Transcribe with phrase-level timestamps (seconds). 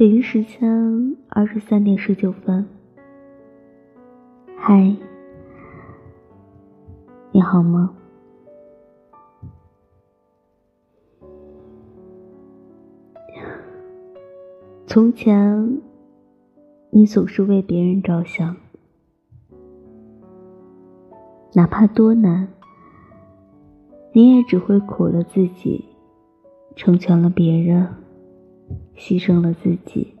[0.00, 2.66] 北京时间二十三点十九分。
[4.56, 4.96] 嗨，
[7.32, 7.94] 你好吗？
[14.86, 15.82] 从前，
[16.88, 18.56] 你总是为别人着想，
[21.52, 22.48] 哪怕多难，
[24.14, 25.84] 你也只会苦了自己，
[26.74, 27.86] 成全了别人，
[28.96, 30.14] 牺牲了自己。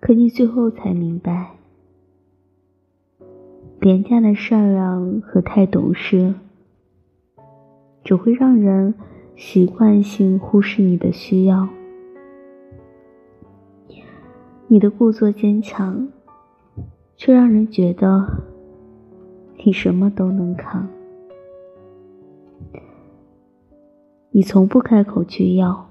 [0.00, 1.52] 可你最后才明白，
[3.80, 6.34] 廉价的善良和太懂事，
[8.04, 8.94] 只会让人。
[9.36, 11.66] 习惯性忽视你的需要，
[14.66, 16.06] 你的故作坚强，
[17.16, 18.42] 却让人觉得
[19.64, 20.86] 你什么都能扛。
[24.30, 25.90] 你从不开口去要，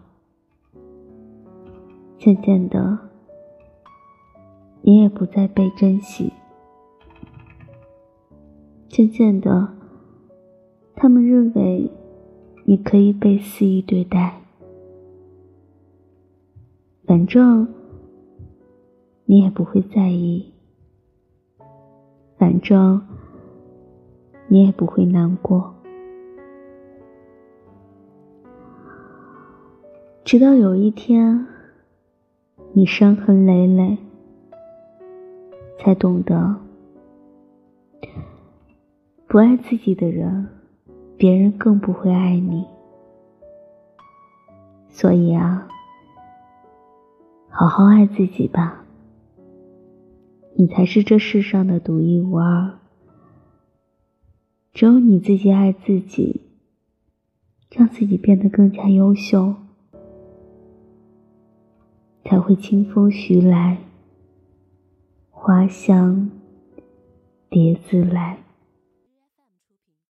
[2.18, 2.98] 渐渐的，
[4.82, 6.34] 你也不再被珍惜。
[8.88, 9.70] 渐渐的，
[10.96, 11.92] 他们认为。
[12.66, 14.44] 你可以被肆意对待，
[17.08, 17.68] 反正
[19.26, 20.54] 你也不会在意，
[22.38, 23.02] 反正
[24.48, 25.74] 你也不会难过。
[30.30, 31.48] 直到有一天，
[32.74, 33.98] 你伤痕累累，
[35.80, 36.56] 才懂得，
[39.26, 40.48] 不爱自己的人。
[41.18, 42.64] 别人更不会爱你，
[44.88, 45.68] 所以啊，
[47.50, 48.86] 好好爱自己吧。
[50.54, 52.78] 你才是这世上的独一无二，
[54.74, 56.42] 只有你自己爱自己，
[57.72, 59.56] 让自己变得更加优秀，
[62.30, 63.80] 才会清风徐来，
[65.32, 66.30] 花香
[67.50, 68.38] 蝶自来。